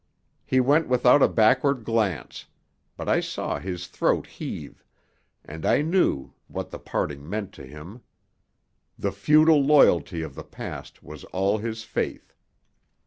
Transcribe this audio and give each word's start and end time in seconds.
He 0.47 0.59
went 0.59 0.87
without 0.87 1.21
a 1.21 1.27
backward 1.27 1.83
glance; 1.83 2.47
but 2.97 3.07
I 3.07 3.19
saw 3.19 3.59
his 3.59 3.85
throat 3.85 4.25
heave, 4.25 4.83
and 5.45 5.63
I 5.63 5.83
knew 5.83 6.33
what 6.47 6.71
the 6.71 6.79
parting 6.79 7.29
meant 7.29 7.51
to 7.51 7.67
him. 7.67 8.01
The 8.97 9.11
feudal 9.11 9.63
loyalty 9.63 10.23
of 10.23 10.33
the 10.33 10.43
past 10.43 11.03
was 11.03 11.23
all 11.25 11.59
his 11.59 11.83
faith. 11.83 12.33